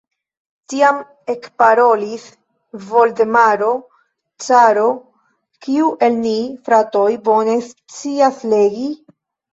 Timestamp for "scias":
7.69-8.41